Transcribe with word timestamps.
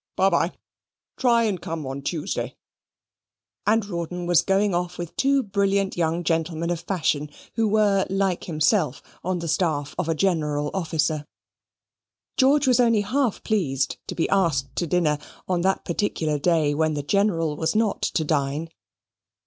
By 0.15 0.31
bye. 0.31 0.53
Try 1.15 1.43
and 1.43 1.61
come 1.61 1.85
on 1.85 2.01
Tuesday"; 2.01 2.57
and 3.67 3.85
Rawdon 3.85 4.25
was 4.25 4.41
going 4.41 4.73
off 4.73 4.97
with 4.97 5.15
two 5.15 5.43
brilliant 5.43 5.95
young 5.95 6.23
gentlemen 6.23 6.71
of 6.71 6.79
fashion, 6.79 7.29
who 7.53 7.67
were, 7.67 8.07
like 8.09 8.45
himself, 8.45 9.03
on 9.23 9.37
the 9.37 9.47
staff 9.47 9.93
of 9.99 10.09
a 10.09 10.15
general 10.15 10.71
officer. 10.73 11.27
George 12.35 12.65
was 12.65 12.79
only 12.79 13.01
half 13.01 13.43
pleased 13.43 13.97
to 14.07 14.15
be 14.15 14.27
asked 14.29 14.75
to 14.77 14.87
dinner 14.87 15.19
on 15.47 15.61
that 15.61 15.85
particular 15.85 16.39
day 16.39 16.73
when 16.73 16.95
the 16.95 17.03
General 17.03 17.55
was 17.55 17.75
not 17.75 18.01
to 18.01 18.23
dine. 18.25 18.69